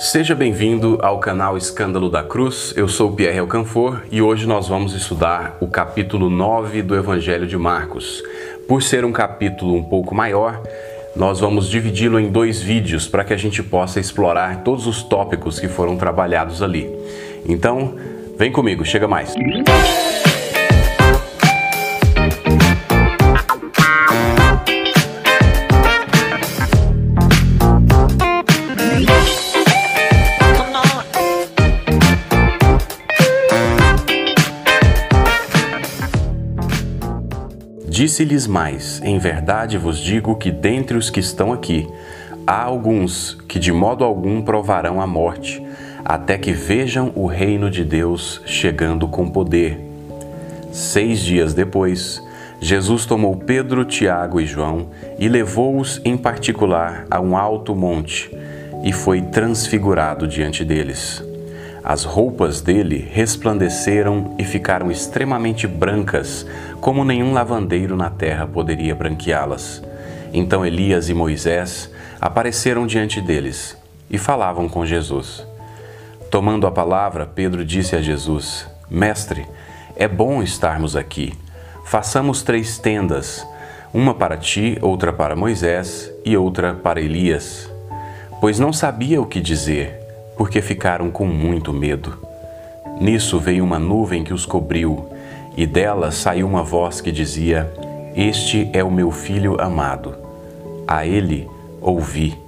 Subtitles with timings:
[0.00, 2.72] Seja bem-vindo ao canal Escândalo da Cruz.
[2.74, 7.58] Eu sou Pierre Alcanfor e hoje nós vamos estudar o capítulo 9 do Evangelho de
[7.58, 8.22] Marcos.
[8.66, 10.62] Por ser um capítulo um pouco maior,
[11.14, 15.60] nós vamos dividi-lo em dois vídeos para que a gente possa explorar todos os tópicos
[15.60, 16.90] que foram trabalhados ali.
[17.46, 17.94] Então,
[18.38, 19.34] vem comigo, chega mais.
[38.20, 41.88] Disse-lhes mais: Em verdade vos digo que dentre os que estão aqui,
[42.46, 45.64] há alguns que de modo algum provarão a morte,
[46.04, 49.80] até que vejam o reino de Deus chegando com poder.
[50.70, 52.22] Seis dias depois,
[52.60, 58.30] Jesus tomou Pedro, Tiago e João e levou-os em particular a um alto monte
[58.84, 61.29] e foi transfigurado diante deles.
[61.82, 66.46] As roupas dele resplandeceram e ficaram extremamente brancas,
[66.80, 69.82] como nenhum lavandeiro na terra poderia branqueá-las.
[70.32, 73.76] Então Elias e Moisés apareceram diante deles
[74.10, 75.46] e falavam com Jesus.
[76.30, 79.46] Tomando a palavra, Pedro disse a Jesus: Mestre,
[79.96, 81.32] é bom estarmos aqui.
[81.86, 83.44] Façamos três tendas,
[83.92, 87.68] uma para ti, outra para Moisés e outra para Elias.
[88.38, 89.99] Pois não sabia o que dizer
[90.40, 92.16] porque ficaram com muito medo.
[92.98, 95.06] Nisso veio uma nuvem que os cobriu,
[95.54, 97.70] e dela saiu uma voz que dizia:
[98.16, 100.14] Este é o meu filho amado.
[100.88, 101.46] A ele
[101.78, 102.38] ouvi.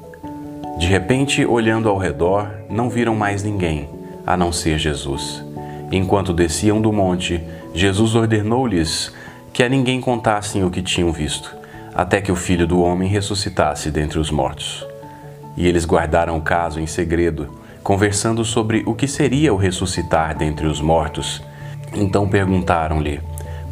[0.78, 3.90] De repente, olhando ao redor, não viram mais ninguém,
[4.27, 5.44] a não ser Jesus.
[5.90, 7.42] Enquanto desciam do monte,
[7.74, 9.12] Jesus ordenou-lhes
[9.52, 11.54] que a ninguém contassem o que tinham visto,
[11.94, 14.82] até que o filho do homem ressuscitasse dentre os mortos.
[15.58, 20.67] E eles guardaram o caso em segredo conversando sobre o que seria o ressuscitar dentre
[20.67, 21.42] os mortos.
[21.95, 23.20] Então perguntaram-lhe: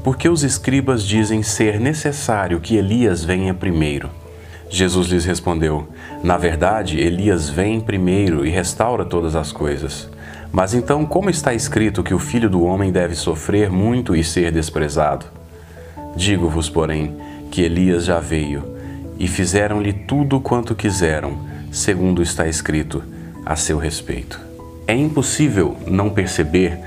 [0.02, 4.10] Por que os escribas dizem ser necessário que Elias venha primeiro?
[4.68, 5.88] Jesus lhes respondeu:
[6.22, 10.08] Na verdade, Elias vem primeiro e restaura todas as coisas.
[10.52, 14.50] Mas então, como está escrito que o filho do homem deve sofrer muito e ser
[14.50, 15.26] desprezado?
[16.16, 17.16] Digo-vos, porém,
[17.52, 18.64] que Elias já veio,
[19.16, 21.38] e fizeram-lhe tudo quanto quiseram,
[21.70, 23.00] segundo está escrito
[23.50, 24.38] a seu respeito.
[24.86, 26.78] É impossível não perceber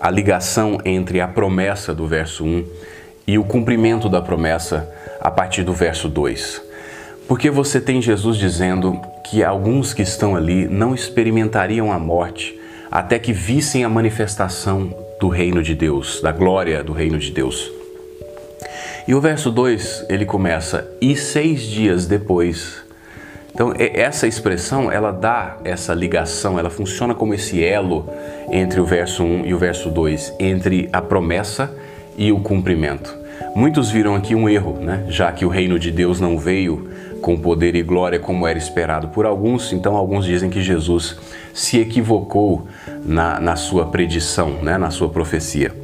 [0.00, 2.64] a ligação entre a promessa do verso 1
[3.26, 4.90] e o cumprimento da promessa
[5.20, 6.62] a partir do verso 2.
[7.28, 12.58] Porque você tem Jesus dizendo que alguns que estão ali não experimentariam a morte
[12.90, 17.70] até que vissem a manifestação do reino de Deus, da glória do reino de Deus.
[19.06, 22.85] E o verso 2 ele começa: E seis dias depois
[23.56, 28.06] então, essa expressão, ela dá essa ligação, ela funciona como esse elo
[28.52, 31.74] entre o verso 1 e o verso 2, entre a promessa
[32.18, 33.16] e o cumprimento.
[33.54, 35.06] Muitos viram aqui um erro, né?
[35.08, 36.90] já que o reino de Deus não veio
[37.22, 41.16] com poder e glória como era esperado por alguns, então alguns dizem que Jesus
[41.54, 42.68] se equivocou
[43.06, 44.76] na, na sua predição, né?
[44.76, 45.74] na sua profecia.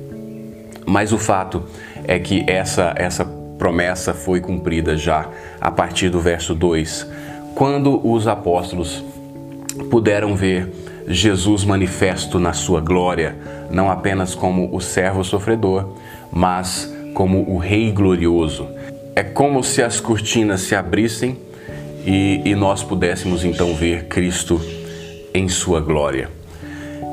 [0.84, 1.62] Mas o fato
[2.04, 3.24] é que essa, essa
[3.58, 5.26] promessa foi cumprida já
[5.58, 9.04] a partir do verso 2 quando os apóstolos
[9.90, 10.72] puderam ver
[11.06, 13.36] Jesus manifesto na sua glória,
[13.70, 15.88] não apenas como o servo sofredor,
[16.30, 18.68] mas como o Rei glorioso.
[19.14, 21.36] É como se as cortinas se abrissem
[22.06, 24.60] e, e nós pudéssemos então ver Cristo
[25.34, 26.30] em sua glória.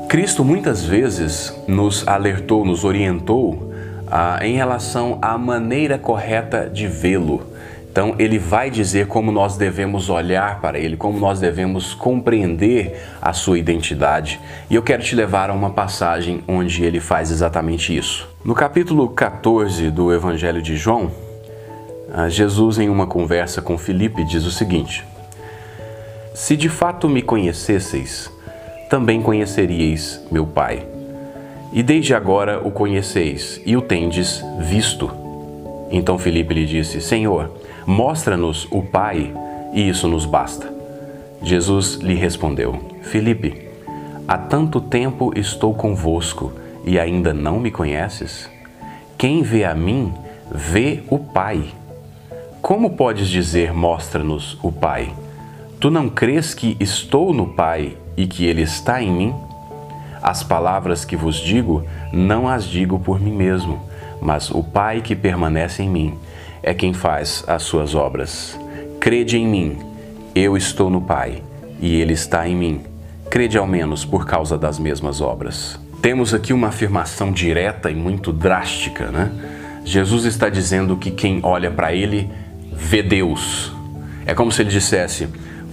[0.08, 3.72] Cristo muitas vezes nos alertou, nos orientou
[4.10, 7.49] ah, em relação à maneira correta de vê-lo
[7.90, 13.32] então, ele vai dizer como nós devemos olhar para ele, como nós devemos compreender a
[13.32, 14.40] sua identidade.
[14.70, 18.28] E eu quero te levar a uma passagem onde ele faz exatamente isso.
[18.44, 21.10] No capítulo 14 do Evangelho de João,
[22.14, 25.04] ah, Jesus, em uma conversa com Filipe, diz o seguinte:
[26.32, 28.30] Se de fato me conhecesseis,
[28.88, 30.86] também conheceríeis meu Pai.
[31.72, 35.10] E desde agora o conheceis e o tendes visto.
[35.90, 39.32] Então Filipe lhe disse: Senhor, Mostra-nos o Pai
[39.72, 40.72] e isso nos basta.
[41.42, 43.68] Jesus lhe respondeu: Filipe,
[44.28, 46.52] há tanto tempo estou convosco
[46.84, 48.48] e ainda não me conheces?
[49.16, 50.12] Quem vê a mim,
[50.50, 51.64] vê o Pai.
[52.60, 55.12] Como podes dizer: Mostra-nos o Pai?
[55.80, 59.34] Tu não crês que estou no Pai e que Ele está em mim?
[60.22, 63.80] As palavras que vos digo, não as digo por mim mesmo,
[64.20, 66.18] mas o Pai que permanece em mim
[66.62, 68.58] é quem faz as suas obras.
[69.00, 69.78] Crede em mim,
[70.34, 71.42] eu estou no Pai,
[71.80, 72.80] e Ele está em mim.
[73.30, 75.78] crede ao menos por causa das mesmas obras.
[76.02, 79.30] Temos aqui uma afirmação direta e muito drástica, né?
[79.84, 82.30] Jesus está dizendo que quem olha para ele
[82.72, 83.72] vê Deus.
[84.26, 85.28] É como se ele dissesse: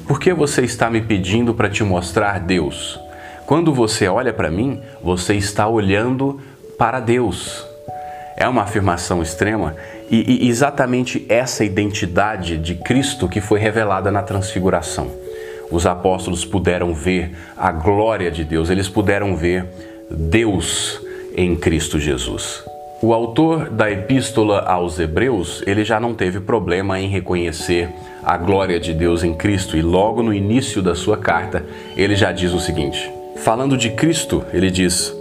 [0.07, 2.99] Por que você está me pedindo para te mostrar Deus?
[3.45, 6.39] Quando você olha para mim, você está olhando
[6.77, 7.66] para Deus.
[8.39, 9.75] É uma afirmação extrema
[10.11, 15.09] e, e exatamente essa identidade de Cristo que foi revelada na transfiguração.
[15.71, 19.65] Os apóstolos puderam ver a glória de Deus, eles puderam ver
[20.11, 21.01] Deus
[21.35, 22.63] em Cristo Jesus.
[23.01, 27.89] O autor da epístola aos Hebreus, ele já não teve problema em reconhecer
[28.23, 32.31] a glória de Deus em Cristo e logo no início da sua carta, ele já
[32.31, 35.16] diz o seguinte: Falando de Cristo, ele diz: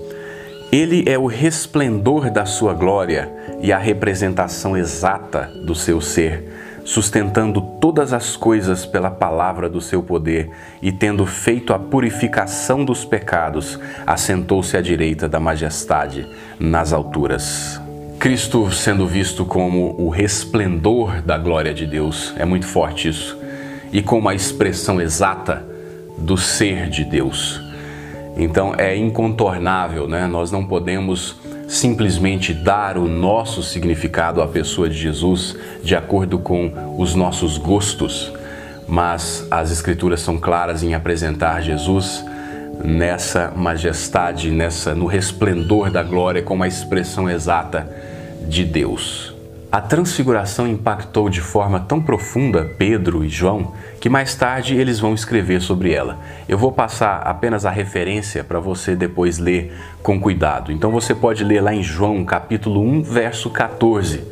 [0.77, 3.33] Ele é o resplendor da sua glória
[3.63, 6.53] e a representação exata do seu ser
[6.85, 10.51] sustentando todas as coisas pela palavra do seu poder,
[10.81, 16.29] e tendo feito a purificação dos pecados, assentou-se à direita da majestade
[16.61, 17.81] nas alturas.
[18.21, 23.37] Cristo sendo visto como o resplendor da glória de Deus, é muito forte isso,
[23.91, 25.67] e como a expressão exata
[26.19, 27.66] do ser de Deus.
[28.37, 30.27] Então é incontornável, né?
[30.27, 31.37] Nós não podemos
[31.67, 38.33] simplesmente dar o nosso significado à pessoa de Jesus de acordo com os nossos gostos,
[38.87, 42.25] mas as Escrituras são claras em apresentar Jesus
[42.85, 47.89] nessa majestade, nessa no resplendor da glória como a expressão exata
[48.47, 49.36] de Deus.
[49.71, 55.13] A transfiguração impactou de forma tão profunda Pedro e João que mais tarde eles vão
[55.13, 56.19] escrever sobre ela.
[56.49, 60.71] Eu vou passar apenas a referência para você depois ler com cuidado.
[60.71, 64.23] Então você pode ler lá em João capítulo 1, verso 14.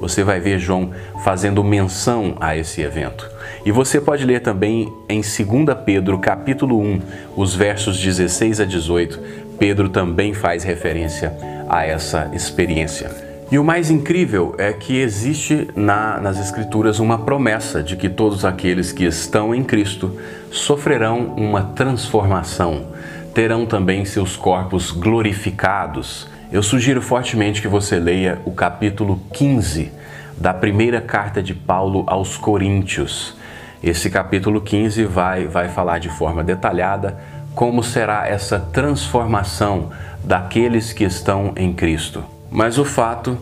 [0.00, 0.92] Você vai ver João
[1.24, 3.28] fazendo menção a esse evento.
[3.64, 5.36] E você pode ler também em 2
[5.84, 7.02] Pedro capítulo 1,
[7.34, 9.20] os versos 16 a 18.
[9.58, 11.32] Pedro também faz referência
[11.68, 13.35] a essa experiência.
[13.48, 18.44] E o mais incrível é que existe na, nas Escrituras uma promessa de que todos
[18.44, 20.18] aqueles que estão em Cristo
[20.50, 22.88] sofrerão uma transformação,
[23.32, 26.28] terão também seus corpos glorificados.
[26.50, 29.92] Eu sugiro fortemente que você leia o capítulo 15
[30.36, 33.36] da primeira carta de Paulo aos Coríntios.
[33.80, 37.16] Esse capítulo 15 vai, vai falar de forma detalhada
[37.54, 39.90] como será essa transformação
[40.24, 42.35] daqueles que estão em Cristo.
[42.50, 43.36] Mas o fato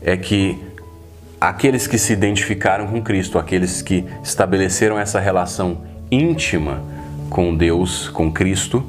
[0.00, 0.58] é que
[1.40, 6.82] aqueles que se identificaram com Cristo, aqueles que estabeleceram essa relação íntima
[7.28, 8.84] com Deus, com Cristo,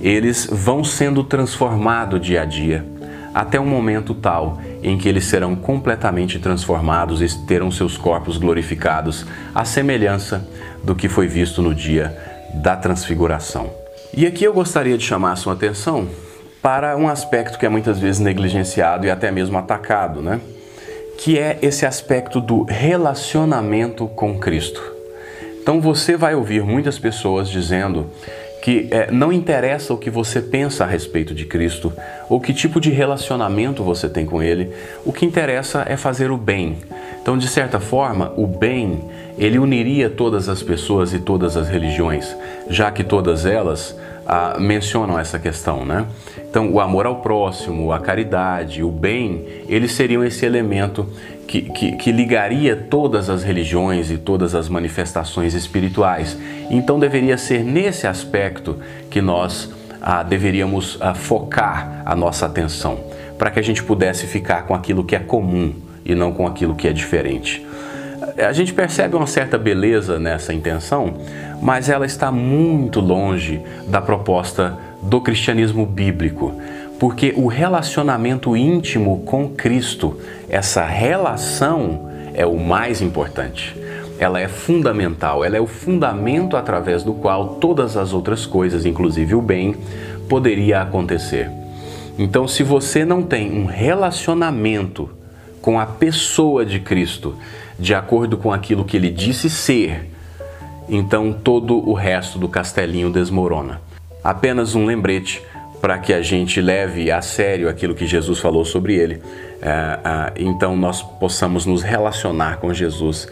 [0.00, 2.84] eles vão sendo transformados dia a dia,
[3.32, 9.26] até um momento tal em que eles serão completamente transformados e terão seus corpos glorificados,
[9.54, 10.46] à semelhança
[10.82, 12.16] do que foi visto no dia
[12.54, 13.70] da transfiguração.
[14.16, 16.06] E aqui eu gostaria de chamar a sua atenção
[16.64, 20.40] para um aspecto que é muitas vezes negligenciado e até mesmo atacado, né?
[21.18, 24.82] Que é esse aspecto do relacionamento com Cristo.
[25.60, 28.06] Então você vai ouvir muitas pessoas dizendo
[28.62, 31.92] que é, não interessa o que você pensa a respeito de Cristo
[32.30, 34.72] ou que tipo de relacionamento você tem com Ele,
[35.04, 36.78] o que interessa é fazer o bem.
[37.20, 39.04] Então, de certa forma, o bem
[39.36, 42.34] ele uniria todas as pessoas e todas as religiões,
[42.70, 43.94] já que todas elas
[44.26, 46.06] ah, mencionam essa questão, né?
[46.48, 51.06] Então, o amor ao próximo, a caridade, o bem, eles seriam esse elemento
[51.48, 56.38] que, que, que, ligaria todas as religiões e todas as manifestações espirituais.
[56.70, 58.76] Então, deveria ser nesse aspecto
[59.10, 63.00] que nós ah, deveríamos ah, focar a nossa atenção,
[63.36, 66.74] para que a gente pudesse ficar com aquilo que é comum e não com aquilo
[66.74, 67.66] que é diferente.
[68.38, 71.14] A gente percebe uma certa beleza nessa intenção,
[71.60, 76.52] mas ela está muito longe da proposta do cristianismo bíblico,
[76.98, 80.18] porque o relacionamento íntimo com Cristo,
[80.48, 83.76] essa relação é o mais importante.
[84.18, 89.34] Ela é fundamental, ela é o fundamento através do qual todas as outras coisas, inclusive
[89.34, 89.76] o bem,
[90.28, 91.50] poderia acontecer.
[92.16, 95.10] Então, se você não tem um relacionamento
[95.60, 97.34] com a pessoa de Cristo,
[97.78, 100.10] de acordo com aquilo que ele disse ser,
[100.88, 103.80] então todo o resto do castelinho desmorona.
[104.22, 105.42] Apenas um lembrete
[105.80, 109.20] para que a gente leve a sério aquilo que Jesus falou sobre ele,
[109.60, 113.28] é, então nós possamos nos relacionar com Jesus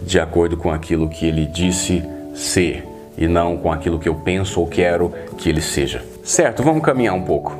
[0.00, 2.02] de acordo com aquilo que ele disse
[2.34, 2.84] ser
[3.16, 6.04] e não com aquilo que eu penso ou quero que ele seja.
[6.22, 7.56] Certo, vamos caminhar um pouco.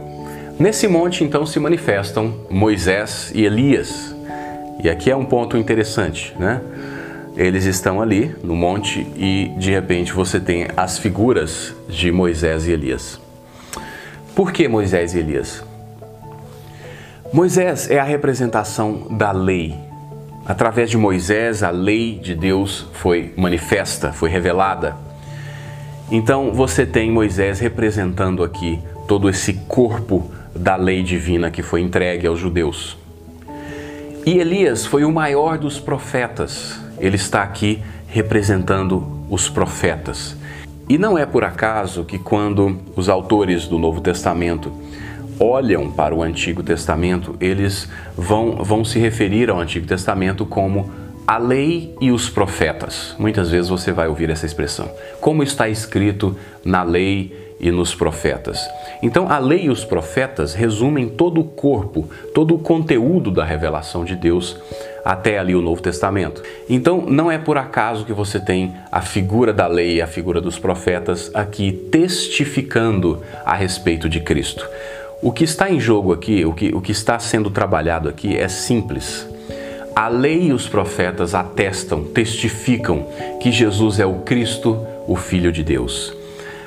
[0.59, 4.16] Nesse monte então se manifestam Moisés e Elias.
[4.87, 6.61] E aqui é um ponto interessante, né?
[7.37, 12.71] eles estão ali no monte e de repente você tem as figuras de Moisés e
[12.71, 13.21] Elias.
[14.33, 15.65] Por que Moisés e Elias?
[17.33, 19.75] Moisés é a representação da lei.
[20.47, 24.95] Através de Moisés, a lei de Deus foi manifesta, foi revelada.
[26.13, 28.79] Então você tem Moisés representando aqui
[29.09, 32.97] todo esse corpo da lei divina que foi entregue aos judeus.
[34.27, 36.81] E Elias foi o maior dos profetas.
[36.99, 40.37] Ele está aqui representando os profetas.
[40.89, 44.73] E não é por acaso que quando os autores do Novo Testamento
[45.39, 50.91] olham para o Antigo Testamento, eles vão, vão se referir ao Antigo Testamento como
[51.25, 53.15] a lei e os profetas.
[53.21, 54.91] Muitas vezes você vai ouvir essa expressão.
[55.21, 58.59] Como está escrito na lei e nos profetas.
[59.03, 64.05] Então, a lei e os profetas resumem todo o corpo, todo o conteúdo da revelação
[64.05, 64.57] de Deus
[65.05, 66.43] até ali o Novo Testamento.
[66.69, 70.41] Então, não é por acaso que você tem a figura da lei e a figura
[70.41, 74.67] dos profetas aqui testificando a respeito de Cristo.
[75.23, 78.49] O que está em jogo aqui, o que, o que está sendo trabalhado aqui é
[78.49, 79.29] simples.
[79.95, 83.07] A lei e os profetas atestam, testificam
[83.41, 86.16] que Jesus é o Cristo, o Filho de Deus.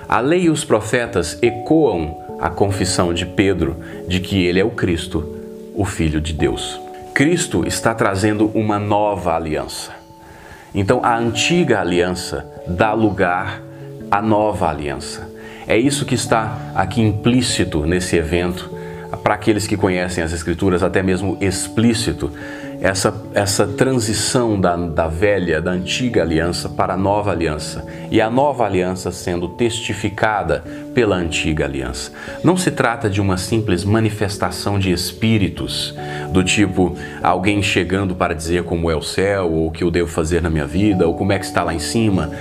[0.09, 4.71] A lei e os profetas ecoam a confissão de Pedro de que ele é o
[4.71, 5.37] Cristo,
[5.75, 6.81] o Filho de Deus.
[7.13, 9.91] Cristo está trazendo uma nova aliança.
[10.73, 13.61] Então, a antiga aliança dá lugar
[14.09, 15.29] à nova aliança.
[15.67, 18.67] É isso que está aqui implícito nesse evento,
[19.21, 22.31] para aqueles que conhecem as Escrituras, até mesmo explícito,
[22.81, 27.85] essa, essa transição da, da velha, da antiga aliança para a nova aliança.
[28.09, 32.11] E a nova aliança sendo testificada pela antiga aliança.
[32.43, 35.93] Não se trata de uma simples manifestação de espíritos,
[36.31, 40.09] do tipo alguém chegando para dizer como é o céu, ou o que eu devo
[40.09, 42.31] fazer na minha vida, ou como é que está lá em cima.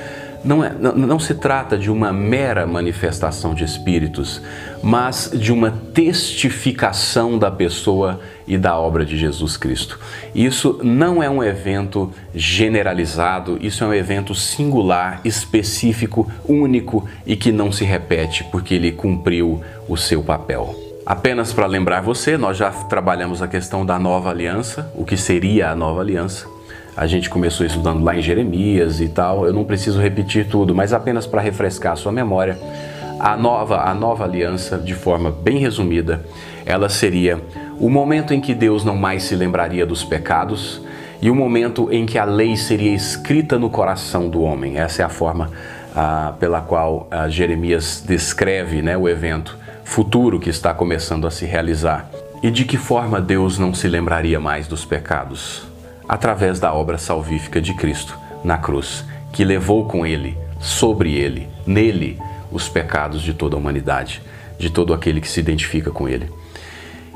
[0.45, 4.40] Não, é, não, não, se trata de uma mera manifestação de espíritos,
[4.88, 10.00] mas de uma testificação da pessoa e da obra de Jesus Cristo.
[10.35, 17.52] Isso não é um evento generalizado, isso é um evento singular, específico, único e que
[17.52, 20.75] não se repete porque ele cumpriu o seu papel.
[21.04, 25.68] Apenas para lembrar você, nós já trabalhamos a questão da nova aliança, o que seria
[25.68, 26.49] a nova aliança.
[26.97, 29.47] A gente começou estudando lá em Jeremias e tal.
[29.47, 32.59] Eu não preciso repetir tudo, mas apenas para refrescar a sua memória,
[33.19, 36.25] a nova, a nova aliança, de forma bem resumida,
[36.65, 37.41] ela seria
[37.79, 40.83] o momento em que Deus não mais se lembraria dos pecados
[41.21, 44.79] e o momento em que a lei seria escrita no coração do homem.
[44.79, 45.51] Essa é a forma
[45.95, 51.45] ah, pela qual ah, Jeremias descreve né, o evento futuro que está começando a se
[51.45, 52.09] realizar.
[52.43, 55.69] E de que forma Deus não se lembraria mais dos pecados?
[56.09, 62.19] através da obra salvífica de Cristo na cruz, que levou com ele, sobre ele, nele,
[62.50, 64.23] os pecados de toda a humanidade,
[64.59, 66.31] de todo aquele que se identifica com ele.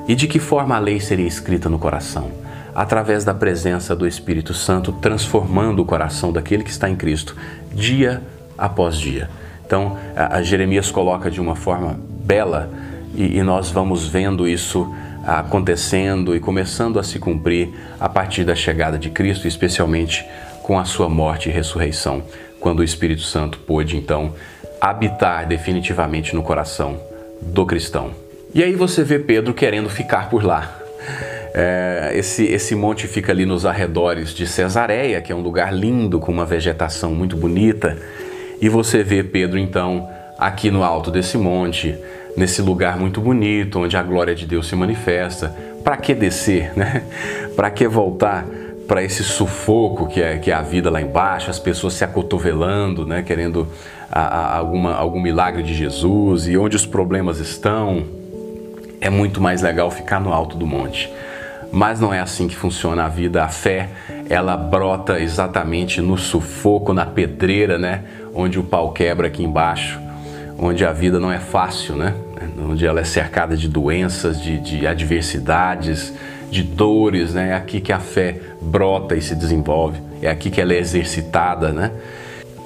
[0.07, 2.31] E de que forma a lei seria escrita no coração?
[2.75, 7.37] Através da presença do Espírito Santo transformando o coração daquele que está em Cristo,
[7.73, 8.23] dia
[8.57, 9.29] após dia.
[9.65, 12.71] Então, a Jeremias coloca de uma forma bela
[13.15, 14.93] e, e nós vamos vendo isso
[15.25, 17.71] acontecendo e começando a se cumprir
[18.01, 20.25] a partir da chegada de Cristo, especialmente
[20.63, 22.23] com a sua morte e ressurreição,
[22.61, 24.35] quando o Espírito Santo pôde então
[24.89, 27.01] habitar definitivamente no coração
[27.41, 28.11] do cristão.
[28.53, 30.77] E aí você vê Pedro querendo ficar por lá.
[31.55, 36.19] É, esse, esse monte fica ali nos arredores de Cesareia, que é um lugar lindo,
[36.19, 37.97] com uma vegetação muito bonita,
[38.61, 41.97] e você vê Pedro então aqui no alto desse monte,
[42.37, 45.55] nesse lugar muito bonito, onde a glória de Deus se manifesta.
[45.85, 47.05] Para que descer, né?
[47.55, 48.45] Para que voltar
[48.87, 53.07] para esse sufoco que é, que é a vida lá embaixo, as pessoas se acotovelando,
[53.07, 53.23] né?
[53.23, 53.69] Querendo
[54.11, 58.05] a, a, alguma, algum milagre de Jesus e onde os problemas estão.
[59.01, 61.13] É muito mais legal ficar no alto do monte.
[61.73, 63.43] Mas não é assim que funciona a vida.
[63.43, 63.89] A fé,
[64.29, 68.05] ela brota exatamente no sufoco, na pedreira, né?
[68.35, 70.03] Onde o pau quebra aqui embaixo
[70.63, 72.15] onde a vida não é fácil, né?
[72.57, 76.13] Onde ela é cercada de doenças, de, de adversidades,
[76.53, 77.49] de dores, né?
[77.49, 81.73] É aqui que a fé brota e se desenvolve, é aqui que ela é exercitada,
[81.73, 81.91] né?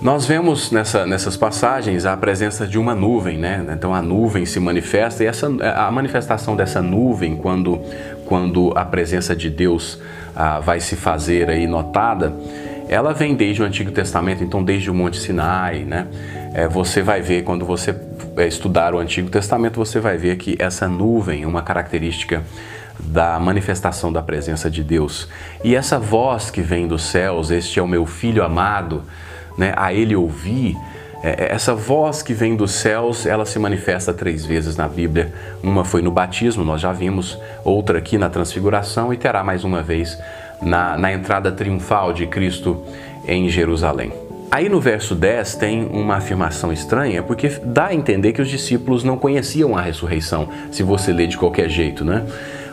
[0.03, 3.65] Nós vemos nessa, nessas passagens a presença de uma nuvem, né?
[3.73, 7.81] Então a nuvem se manifesta e essa, a manifestação dessa nuvem, quando,
[8.27, 10.01] quando a presença de Deus
[10.35, 12.35] ah, vai se fazer aí notada,
[12.89, 16.09] ela vem desde o Antigo Testamento, então desde o Monte Sinai, né?
[16.53, 17.95] É, você vai ver, quando você
[18.37, 22.43] é, estudar o Antigo Testamento, você vai ver que essa nuvem, uma característica
[22.99, 25.29] da manifestação da presença de Deus.
[25.63, 29.03] E essa voz que vem dos céus, este é o meu filho amado,
[29.57, 30.77] né, a ele ouvi,
[31.23, 35.33] é, é, essa voz que vem dos céus, ela se manifesta três vezes na Bíblia.
[35.63, 39.83] Uma foi no batismo, nós já vimos, outra aqui na transfiguração e terá mais uma
[39.83, 40.19] vez
[40.63, 42.83] na, na entrada triunfal de Cristo
[43.27, 44.13] em Jerusalém.
[44.51, 49.03] Aí no verso 10 tem uma afirmação estranha, porque dá a entender que os discípulos
[49.03, 52.25] não conheciam a ressurreição, se você ler de qualquer jeito, né?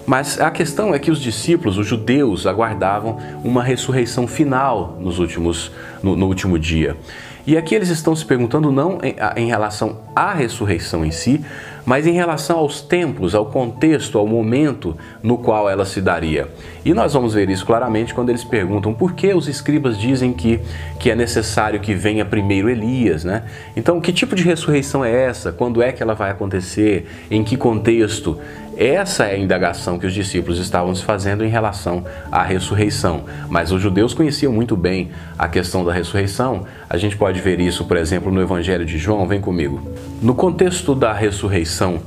[0.06, 5.72] Mas a questão é que os discípulos, os judeus, aguardavam uma ressurreição final nos últimos,
[6.02, 6.98] no, no último dia.
[7.46, 11.44] E aqui eles estão se perguntando não em, em, relação à ressurreição em si,
[11.86, 16.48] mas em relação aos tempos, ao contexto, ao momento no qual ela se daria.
[16.86, 20.62] E nós vamos ver isso claramente quando eles perguntam por que os escribas dizem que,
[20.98, 23.44] que é necessário que venha primeiro Elias, né?
[23.76, 25.52] Então, que tipo de ressurreição é essa?
[25.52, 27.10] Quando é que ela vai acontecer?
[27.30, 28.40] Em que contexto?
[28.78, 33.24] Essa é a indagação que os discípulos estavam se fazendo em relação à ressurreição.
[33.50, 36.66] Mas os judeus conheciam muito bem a questão da ressurreição.
[36.90, 39.28] A gente pode ver isso, por exemplo, no Evangelho de João.
[39.28, 39.82] Vem comigo.
[40.22, 42.02] No contexto da ressurreição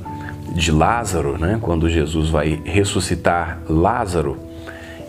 [0.51, 4.37] de Lázaro, né, quando Jesus vai ressuscitar Lázaro,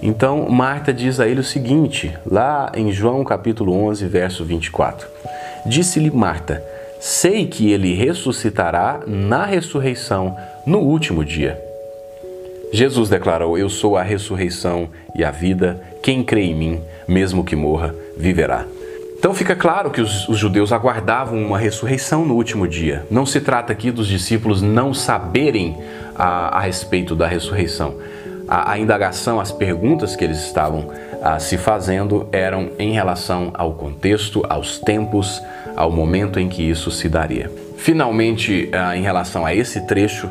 [0.01, 5.09] então Marta diz a ele o seguinte, lá em João capítulo 11, verso 24.
[5.67, 6.63] Disse-lhe Marta:
[7.01, 10.37] Sei que ele ressuscitará na ressurreição
[10.69, 11.59] no último dia.
[12.71, 15.81] Jesus declarou: Eu sou a ressurreição e a vida.
[16.03, 18.67] Quem crê em mim, mesmo que morra, viverá.
[19.19, 23.05] Então fica claro que os, os, judeus aguardavam uma ressurreição no último dia.
[23.11, 25.77] Não se trata aqui dos discípulos não saberem
[26.15, 27.95] a, a respeito da ressurreição.
[28.47, 30.91] A, a, indagação, as perguntas que eles estavam
[31.23, 35.43] a, ah, se fazendo eram em relação ao contexto, aos tempos,
[35.75, 37.51] ao momento em que isso se daria.
[37.77, 40.31] Finalmente, ah, em relação a esse trecho,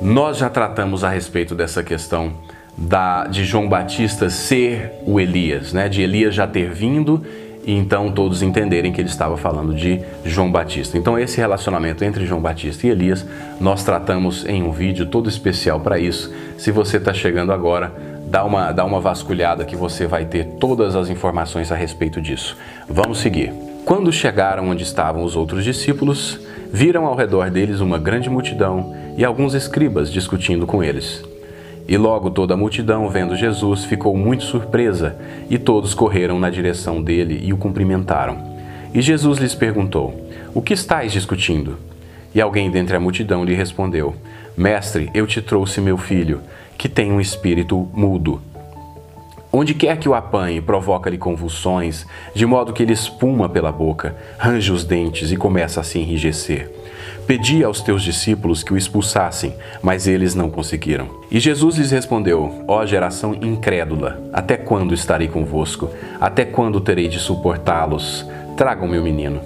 [0.00, 2.32] nós já tratamos a respeito dessa questão
[2.76, 5.88] da, de João Batista ser o Elias, né?
[5.88, 7.24] de Elias já ter vindo
[7.66, 10.98] e então todos entenderem que ele estava falando de João Batista.
[10.98, 13.24] Então, esse relacionamento entre João Batista e Elias,
[13.58, 16.32] nós tratamos em um vídeo todo especial para isso.
[16.58, 17.90] Se você está chegando agora,
[18.26, 22.56] dá uma, dá uma vasculhada que você vai ter todas as informações a respeito disso.
[22.88, 23.52] Vamos seguir.
[23.84, 26.40] Quando chegaram onde estavam os outros discípulos,
[26.74, 31.22] viram ao redor deles uma grande multidão e alguns escribas discutindo com eles.
[31.86, 35.14] E logo toda a multidão, vendo Jesus, ficou muito surpresa,
[35.48, 38.38] e todos correram na direção dele e o cumprimentaram.
[38.92, 41.78] E Jesus lhes perguntou: O que estáis discutindo?
[42.34, 44.16] E alguém dentre a multidão lhe respondeu:
[44.56, 46.40] Mestre, eu te trouxe meu filho,
[46.76, 48.42] que tem um espírito mudo.
[49.56, 54.72] Onde quer que o apanhe, provoca-lhe convulsões, de modo que ele espuma pela boca, range
[54.72, 56.72] os dentes e começa a se enrijecer.
[57.24, 61.08] Pedi aos teus discípulos que o expulsassem, mas eles não conseguiram.
[61.30, 65.88] E Jesus lhes respondeu: Ó geração incrédula, até quando estarei convosco?
[66.20, 68.28] Até quando terei de suportá-los?
[68.56, 69.40] Tragam meu menino.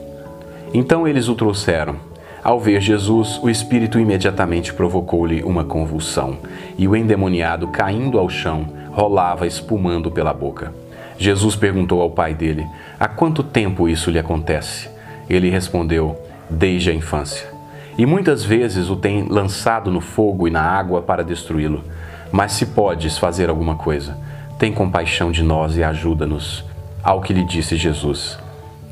[0.73, 1.97] Então eles o trouxeram.
[2.43, 6.39] Ao ver Jesus, o espírito imediatamente provocou-lhe uma convulsão,
[6.79, 10.75] e o endemoniado, caindo ao chão, rolava espumando pela boca.
[11.17, 12.67] Jesus perguntou ao pai dele:
[12.99, 14.89] Há quanto tempo isso lhe acontece?
[15.31, 17.59] Ele respondeu: Desde a infância
[17.99, 21.83] e muitas vezes o tem lançado no fogo e na água para destruí-lo.
[22.31, 24.17] Mas se podes fazer alguma coisa,
[24.57, 26.65] tem compaixão de nós e ajuda-nos.
[27.03, 28.39] Ao que lhe disse Jesus: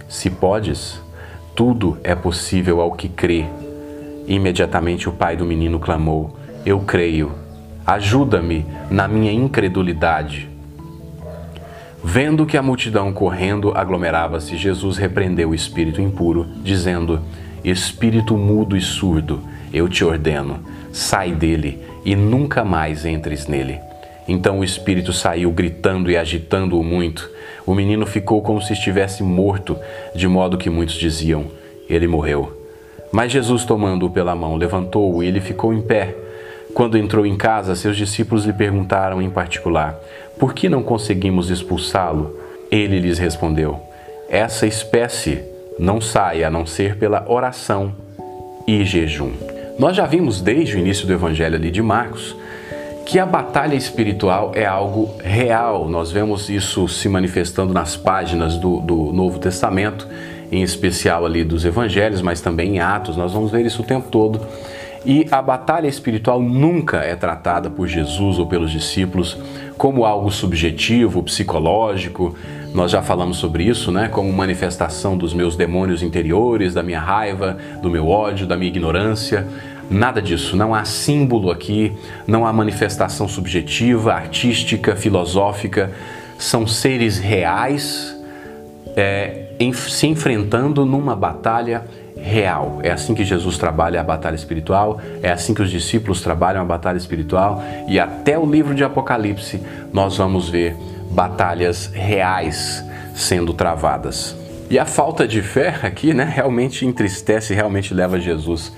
[0.09, 1.01] Se podes,
[1.55, 3.45] tudo é possível ao que crê.
[4.27, 7.31] Imediatamente o pai do menino clamou: Eu creio,
[7.87, 10.49] ajuda-me na minha incredulidade.
[12.03, 17.21] Vendo que a multidão correndo aglomerava-se, Jesus repreendeu o espírito impuro, dizendo:
[17.65, 19.41] Espírito mudo e surdo,
[19.73, 20.61] eu te ordeno,
[20.93, 23.81] sai dele e nunca mais entres nele.
[24.29, 27.31] Então o espírito saiu gritando e agitando-o muito.
[27.65, 29.77] O menino ficou como se estivesse morto,
[30.15, 31.47] de modo que muitos diziam:
[31.89, 32.65] Ele morreu.
[33.13, 36.26] Mas Jesus, tomando-o pela mão, levantou-o e ele ficou em pé.
[36.77, 39.99] Quando entrou em casa, seus discípulos lhe perguntaram em particular:
[40.39, 42.39] Por que não conseguimos expulsá-lo?
[42.71, 43.81] Ele lhes respondeu:
[44.29, 45.43] Essa espécie
[45.79, 47.95] não sai a não ser pela oração
[48.69, 49.33] e jejum.
[49.79, 52.37] Nós já vimos desde o início do Evangelho ali de Marcos
[53.07, 55.89] que a batalha espiritual é algo real.
[55.89, 60.07] Nós vemos isso se manifestando nas páginas do, do Novo Testamento,
[60.53, 63.17] em especial ali dos Evangelhos, mas também em Atos.
[63.17, 64.47] Nós vamos ver isso o tempo todo.
[65.07, 69.39] E a batalha espiritual nunca é tratada por Jesus ou pelos discípulos
[69.79, 72.35] como algo subjetivo, psicológico,
[72.75, 74.09] nós já falamos sobre isso, né?
[74.09, 79.47] Como manifestação dos meus demônios interiores, da minha raiva, do meu ódio, da minha ignorância.
[79.89, 81.93] Nada disso, não há símbolo aqui,
[82.27, 85.93] não há manifestação subjetiva, artística, filosófica.
[86.37, 88.13] São seres reais
[88.97, 91.85] é, em, se enfrentando numa batalha
[92.27, 92.81] real.
[92.83, 96.65] É assim que Jesus trabalha a batalha espiritual, é assim que os discípulos trabalham a
[96.65, 99.63] batalha espiritual e até o livro de Apocalipse
[99.93, 100.77] nós vamos ver
[101.11, 102.85] batalhas reais
[103.15, 104.37] sendo travadas.
[104.69, 108.73] E a falta de fé aqui, né, realmente entristece, realmente leva Jesus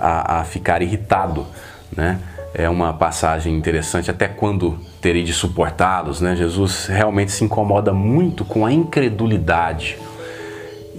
[0.00, 1.46] a, a ficar irritado,
[1.94, 2.18] né?
[2.54, 6.34] É uma passagem interessante, até quando terei de suportá-los, né?
[6.34, 9.98] Jesus realmente se incomoda muito com a incredulidade.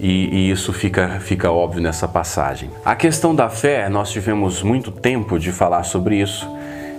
[0.00, 2.70] E, e, isso fica, fica óbvio nessa passagem.
[2.84, 6.48] A questão da fé, nós tivemos muito tempo de falar sobre isso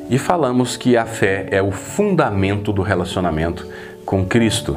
[0.09, 3.65] e falamos que a fé é o fundamento do relacionamento
[4.05, 4.75] com Cristo.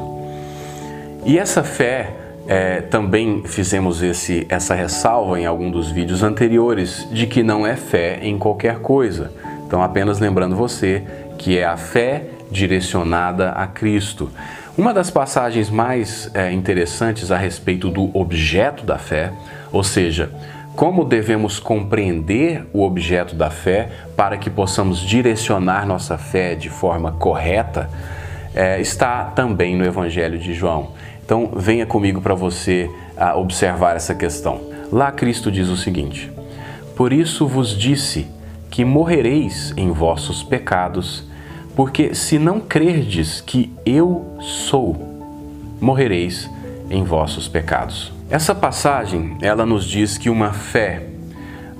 [1.25, 2.13] E essa fé
[2.47, 7.75] é, também fizemos esse, essa ressalva em algum dos vídeos anteriores de que não é
[7.75, 9.31] fé em qualquer coisa.
[9.65, 11.03] Então, apenas lembrando você
[11.37, 14.29] que é a fé direcionada a Cristo.
[14.75, 19.31] Uma das passagens mais é, interessantes a respeito do objeto da fé,
[19.71, 20.31] ou seja,
[20.75, 27.11] como devemos compreender o objeto da fé para que possamos direcionar nossa fé de forma
[27.11, 27.87] correta,
[28.55, 30.93] é, está também no Evangelho de João.
[31.23, 34.59] Então, venha comigo para você a observar essa questão.
[34.91, 36.31] Lá, Cristo diz o seguinte:
[36.95, 38.25] Por isso vos disse
[38.71, 41.31] que morrereis em vossos pecados,
[41.75, 44.95] porque se não crerdes que eu sou,
[45.81, 46.49] morrereis
[46.89, 48.11] em vossos pecados.
[48.29, 51.03] Essa passagem, ela nos diz que uma fé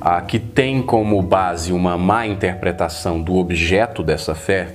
[0.01, 4.69] a que tem como base uma má interpretação do objeto dessa fé,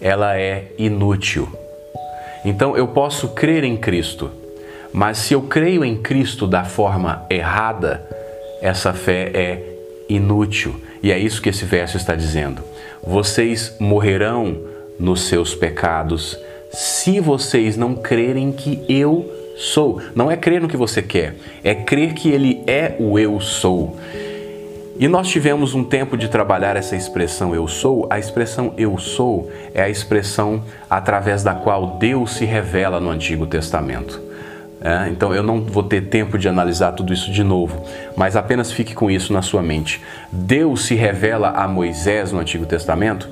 [0.00, 1.48] ela é inútil.
[2.44, 4.30] Então eu posso crer em Cristo,
[4.92, 8.06] mas se eu creio em Cristo da forma errada,
[8.60, 9.69] essa fé é
[10.12, 10.74] inútil.
[11.02, 12.62] E é isso que esse verso está dizendo.
[13.02, 14.58] Vocês morrerão
[14.98, 16.38] nos seus pecados
[16.72, 20.00] se vocês não crerem que eu sou.
[20.14, 23.96] Não é crer no que você quer, é crer que Ele é o eu sou.
[24.98, 28.06] E nós tivemos um tempo de trabalhar essa expressão eu sou.
[28.10, 33.46] A expressão eu sou é a expressão através da qual Deus se revela no Antigo
[33.46, 34.29] Testamento.
[34.82, 37.84] É, então eu não vou ter tempo de analisar tudo isso de novo,
[38.16, 40.00] mas apenas fique com isso na sua mente.
[40.32, 43.28] Deus se revela a Moisés no Antigo Testamento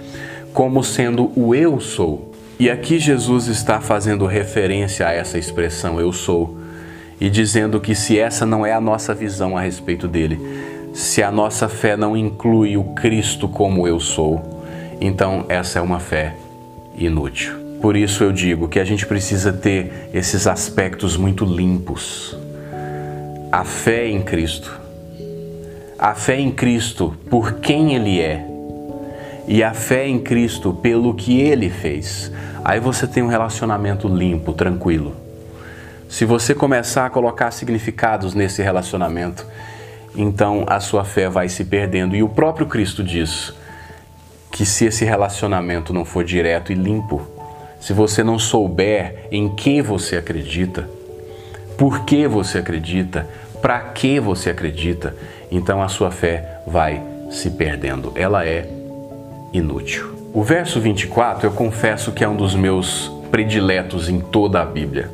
[0.52, 2.32] como sendo o eu sou.
[2.58, 6.58] E aqui Jesus está fazendo referência a essa expressão eu sou
[7.20, 10.38] e dizendo que se essa não é a nossa visão a respeito dele,
[10.92, 14.42] se a nossa fé não inclui o Cristo como eu sou,
[15.00, 16.34] então essa é uma fé
[16.96, 17.67] inútil.
[17.80, 22.36] Por isso eu digo que a gente precisa ter esses aspectos muito limpos.
[23.52, 24.78] A fé em Cristo.
[25.96, 28.44] A fé em Cristo por quem Ele é.
[29.46, 32.32] E a fé em Cristo pelo que Ele fez.
[32.64, 35.14] Aí você tem um relacionamento limpo, tranquilo.
[36.08, 39.46] Se você começar a colocar significados nesse relacionamento,
[40.16, 42.16] então a sua fé vai se perdendo.
[42.16, 43.54] E o próprio Cristo diz
[44.50, 47.37] que se esse relacionamento não for direto e limpo,
[47.80, 50.88] se você não souber em que você acredita,
[51.76, 53.26] por que você acredita,
[53.62, 55.14] para que você acredita,
[55.50, 58.12] então a sua fé vai se perdendo.
[58.14, 58.68] Ela é
[59.52, 60.14] inútil.
[60.32, 65.10] O verso 24 eu confesso que é um dos meus prediletos em toda a Bíblia.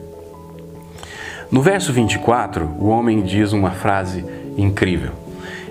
[1.50, 4.24] No verso 24, o homem diz uma frase
[4.57, 5.12] incrível.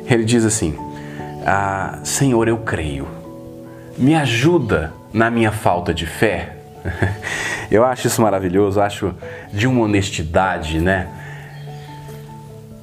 [0.05, 0.75] Ele diz assim:
[1.45, 3.07] ah, Senhor, eu creio,
[3.97, 6.57] me ajuda na minha falta de fé.
[7.71, 9.13] Eu acho isso maravilhoso, acho
[9.51, 11.07] de uma honestidade, né?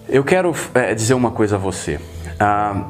[0.09, 2.01] Eu quero é, dizer uma coisa a você.
[2.39, 2.85] Ah,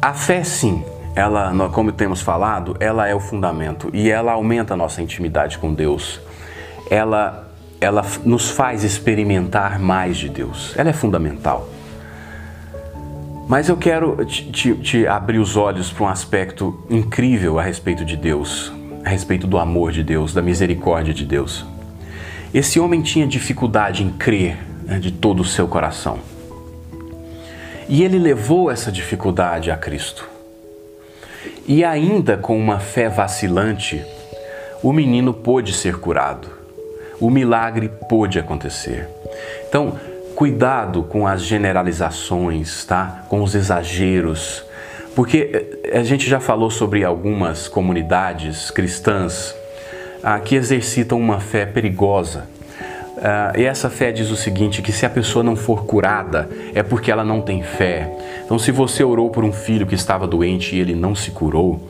[0.00, 4.76] a fé, sim, ela, como temos falado, ela é o fundamento e ela aumenta a
[4.76, 6.20] nossa intimidade com Deus.
[6.90, 7.50] Ela
[7.80, 10.74] ela nos faz experimentar mais de Deus.
[10.76, 11.68] Ela é fundamental.
[13.48, 18.04] Mas eu quero te, te, te abrir os olhos para um aspecto incrível a respeito
[18.04, 18.72] de Deus,
[19.04, 21.64] a respeito do amor de Deus, da misericórdia de Deus.
[22.52, 26.18] Esse homem tinha dificuldade em crer né, de todo o seu coração.
[27.88, 30.28] E ele levou essa dificuldade a Cristo.
[31.66, 34.04] E ainda com uma fé vacilante,
[34.82, 36.60] o menino pôde ser curado
[37.20, 39.06] o milagre pôde acontecer.
[39.68, 39.98] Então,
[40.34, 43.24] cuidado com as generalizações, tá?
[43.28, 44.64] Com os exageros,
[45.14, 49.54] porque eh, a gente já falou sobre algumas comunidades cristãs
[50.22, 52.48] ah, que exercitam uma fé perigosa.
[53.16, 56.82] Uh, e essa fé diz o seguinte: que se a pessoa não for curada, é
[56.82, 58.10] porque ela não tem fé.
[58.44, 61.86] Então, se você orou por um filho que estava doente e ele não se curou,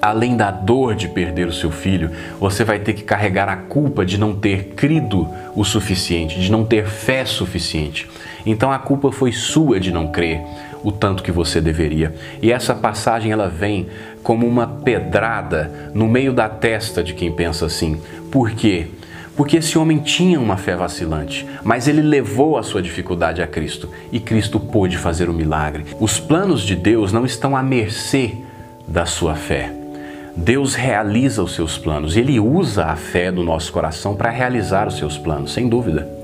[0.00, 2.10] além da dor de perder o seu filho,
[2.40, 6.64] você vai ter que carregar a culpa de não ter crido o suficiente, de não
[6.64, 8.08] ter fé suficiente.
[8.46, 10.40] Então a culpa foi sua de não crer
[10.82, 12.14] o tanto que você deveria.
[12.40, 13.88] E essa passagem ela vem
[14.22, 18.00] como uma pedrada no meio da testa de quem pensa assim.
[18.30, 18.88] Por quê?
[19.36, 23.90] Porque esse homem tinha uma fé vacilante, mas ele levou a sua dificuldade a Cristo
[24.10, 25.84] e Cristo pôde fazer o milagre.
[26.00, 28.34] Os planos de Deus não estão à mercê
[28.88, 29.70] da sua fé.
[30.34, 34.96] Deus realiza os seus planos, ele usa a fé do nosso coração para realizar os
[34.96, 36.15] seus planos, sem dúvida.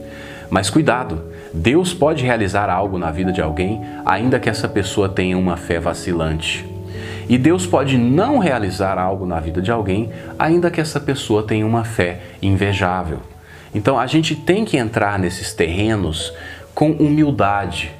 [0.52, 1.18] Mas cuidado,
[1.50, 5.80] Deus pode realizar algo na vida de alguém, ainda que essa pessoa tenha uma fé
[5.80, 6.68] vacilante.
[7.26, 11.66] E Deus pode não realizar algo na vida de alguém, ainda que essa pessoa tenha
[11.66, 13.20] uma fé invejável.
[13.74, 16.34] Então a gente tem que entrar nesses terrenos
[16.74, 17.90] com humildade.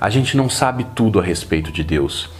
[0.00, 2.30] A gente não sabe tudo a respeito de Deus.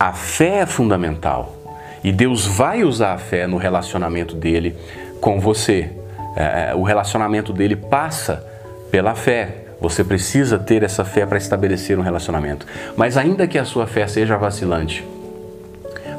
[0.00, 1.54] A fé é fundamental
[2.02, 4.74] e Deus vai usar a fé no relacionamento dele
[5.20, 5.92] com você.
[6.34, 8.50] É, é o relacionamento dele passa
[8.92, 9.64] pela fé.
[9.80, 12.64] Você precisa ter essa fé para estabelecer um relacionamento.
[12.96, 15.04] Mas ainda que a sua fé seja vacilante,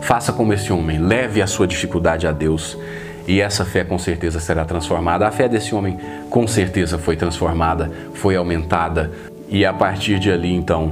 [0.04, 2.78] Faça como esse homem, leve a sua dificuldade a Deus
[3.26, 5.26] e essa fé com certeza será transformada.
[5.26, 5.98] A fé desse homem
[6.30, 9.10] com certeza foi transformada, foi aumentada
[9.48, 10.92] e a partir de ali então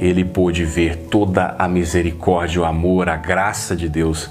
[0.00, 4.28] ele pôde ver toda a misericórdia, o amor, a graça de Deus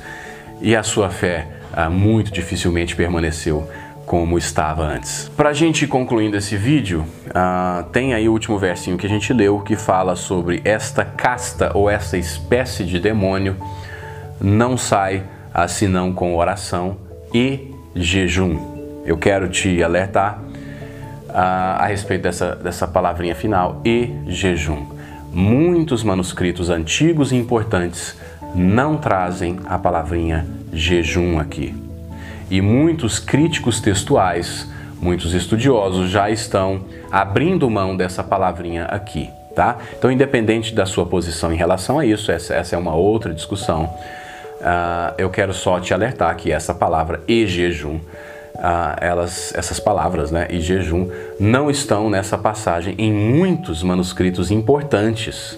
[0.60, 3.69] e a sua fé ah, muito dificilmente permaneceu
[4.10, 5.30] como estava antes.
[5.38, 9.32] Para a gente concluindo esse vídeo, uh, tem aí o último versinho que a gente
[9.32, 13.56] leu que fala sobre esta casta ou essa espécie de demônio
[14.41, 15.22] não sai
[15.67, 16.98] senão com oração
[17.32, 19.04] e jejum.
[19.06, 20.39] Eu quero te alertar
[21.30, 24.88] a, a respeito dessa, dessa palavrinha final, e jejum.
[25.32, 28.17] Muitos manuscritos antigos e importantes
[28.56, 31.88] não trazem a palavrinha jejum aqui.
[32.49, 34.67] E muitos críticos textuais,
[35.01, 36.81] muitos estudiosos já estão
[37.12, 39.77] abrindo mão dessa palavrinha aqui, tá?
[39.97, 43.93] Então, independente da sua posição em relação a isso, essa, essa é uma outra discussão
[44.59, 50.31] uh, eu quero só te alertar que essa palavra e jejum, uh, elas, essas palavras,
[50.31, 51.09] né, e jejum,
[51.39, 55.57] não estão nessa passagem em muitos manuscritos importantes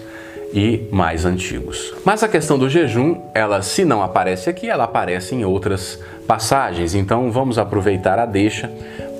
[0.52, 1.94] e mais antigos.
[2.04, 6.94] Mas a questão do jejum, ela se não aparece aqui, ela aparece em outras passagens.
[6.94, 8.70] Então vamos aproveitar a deixa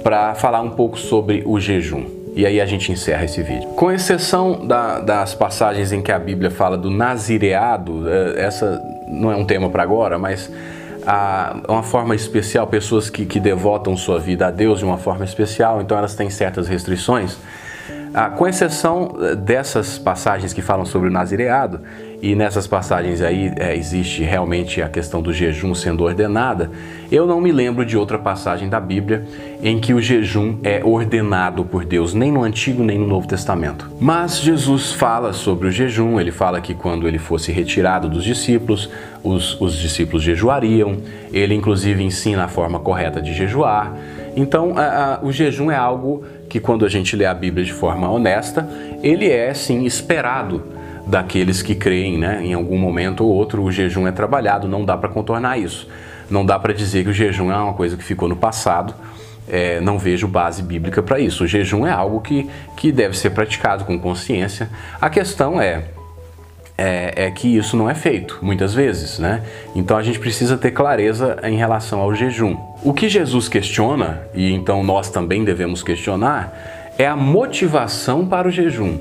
[0.03, 2.05] para falar um pouco sobre o jejum.
[2.35, 3.69] E aí a gente encerra esse vídeo.
[3.71, 9.31] Com exceção da, das passagens em que a Bíblia fala do nazireado, eh, essa não
[9.31, 10.51] é um tema para agora, mas
[11.07, 15.25] a, uma forma especial, pessoas que, que devotam sua vida a Deus de uma forma
[15.25, 17.37] especial, então elas têm certas restrições.
[18.15, 21.81] Ah, com exceção eh, dessas passagens que falam sobre o nazireado,
[22.23, 26.71] e nessas passagens aí é, existe realmente a questão do jejum sendo ordenada,
[27.11, 29.25] eu não me lembro de outra passagem da Bíblia
[29.61, 33.91] em que o jejum é ordenado por Deus, nem no Antigo nem no Novo Testamento.
[33.99, 38.89] Mas Jesus fala sobre o jejum, ele fala que quando ele fosse retirado dos discípulos,
[39.25, 40.99] os, os discípulos jejuariam,
[41.33, 43.97] ele inclusive ensina a forma correta de jejuar.
[44.35, 47.73] Então, a, a, o jejum é algo que, quando a gente lê a Bíblia de
[47.73, 48.69] forma honesta,
[49.03, 50.63] ele é sim esperado
[51.07, 52.45] daqueles que creem, né?
[52.45, 55.89] Em algum momento ou outro o jejum é trabalhado, não dá para contornar isso.
[56.29, 58.95] Não dá para dizer que o jejum é uma coisa que ficou no passado.
[59.49, 61.45] É, não vejo base bíblica para isso.
[61.45, 64.69] O jejum é algo que, que deve ser praticado com consciência.
[65.01, 65.85] A questão é,
[66.77, 69.43] é, é, que isso não é feito, muitas vezes, né?
[69.75, 72.57] Então a gente precisa ter clareza em relação ao jejum.
[72.83, 76.53] O que Jesus questiona, e então nós também devemos questionar,
[76.99, 78.99] é a motivação para o jejum.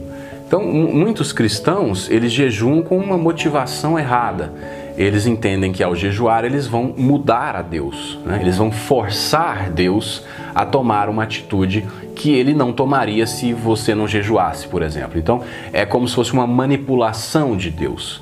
[0.48, 4.52] Então, muitos cristãos, eles jejuam com uma motivação errada.
[4.98, 8.40] Eles entendem que ao jejuar eles vão mudar a Deus, né?
[8.42, 11.88] eles vão forçar Deus a tomar uma atitude
[12.22, 15.18] que ele não tomaria se você não jejuasse, por exemplo.
[15.18, 15.42] Então,
[15.74, 18.22] é como se fosse uma manipulação de Deus.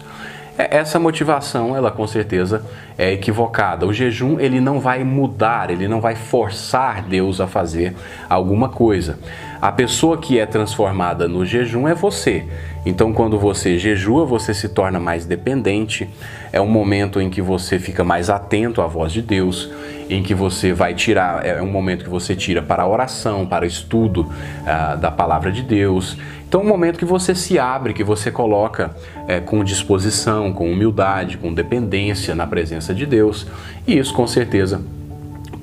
[0.57, 2.63] É, essa motivação, ela com certeza
[2.97, 3.85] é equivocada.
[3.85, 7.93] O jejum, ele não vai mudar, ele não vai forçar Deus a fazer
[8.29, 9.19] alguma coisa.
[9.61, 12.45] A pessoa que é transformada no jejum é você.
[12.85, 16.09] Então, quando você jejua, você se torna mais dependente.
[16.53, 19.69] É um momento em que você fica mais atento à voz de Deus,
[20.09, 23.65] em que você vai tirar, é um momento que você tira para a oração, para
[23.65, 26.15] o estudo uh, da palavra de Deus.
[26.47, 28.95] Então, é um momento que você se abre, que você coloca
[29.27, 33.45] é, com disposição, com humildade, com dependência na presença de Deus,
[33.85, 34.81] e isso com certeza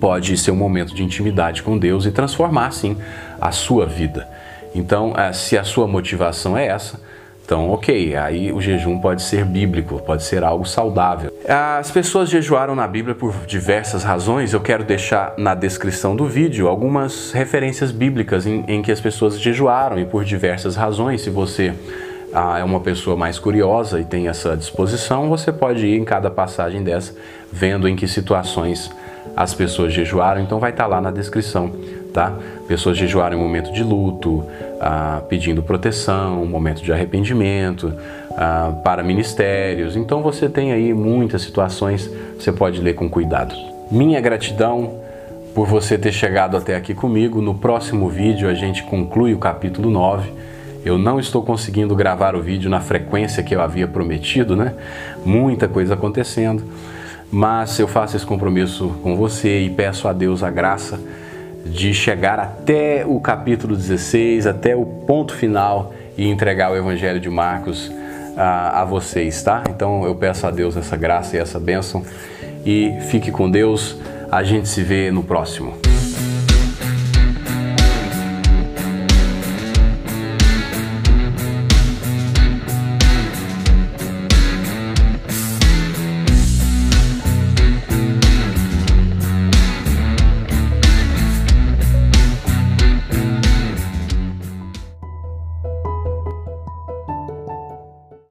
[0.06, 2.96] pode ser um momento de intimidade com Deus e transformar, sim,
[3.40, 4.28] a sua vida.
[4.72, 7.00] Então, eh, se a sua motivação é essa,
[7.44, 11.36] então, ok, aí o jejum pode ser bíblico, pode ser algo saudável.
[11.44, 14.52] As pessoas jejuaram na Bíblia por diversas razões.
[14.52, 19.40] Eu quero deixar na descrição do vídeo algumas referências bíblicas em, em que as pessoas
[19.40, 21.22] jejuaram e por diversas razões.
[21.22, 21.74] Se você
[22.32, 26.30] ah, é uma pessoa mais curiosa e tem essa disposição, você pode ir em cada
[26.30, 27.12] passagem dessa,
[27.52, 28.88] vendo em que situações
[29.36, 30.40] as pessoas jejuaram.
[30.40, 31.70] Então, vai estar lá na descrição
[32.16, 32.32] tá?
[32.66, 34.42] Pessoas jejuaram em momento de luto,
[34.80, 37.92] ah, pedindo proteção, momento de arrependimento,
[38.34, 39.96] ah, para ministérios.
[39.96, 43.54] Então você tem aí muitas situações, você pode ler com cuidado.
[43.90, 44.94] Minha gratidão
[45.54, 47.42] por você ter chegado até aqui comigo.
[47.42, 50.32] No próximo vídeo a gente conclui o capítulo 9.
[50.86, 54.72] Eu não estou conseguindo gravar o vídeo na frequência que eu havia prometido, né?
[55.22, 56.64] Muita coisa acontecendo.
[57.30, 61.00] Mas eu faço esse compromisso com você e peço a Deus a graça
[61.64, 67.28] de chegar até o capítulo 16, até o ponto final e entregar o Evangelho de
[67.28, 67.90] Marcos
[68.36, 69.64] a, a vocês, tá?
[69.68, 72.04] Então eu peço a Deus essa graça e essa bênção
[72.64, 73.96] e fique com Deus.
[74.30, 75.74] A gente se vê no próximo.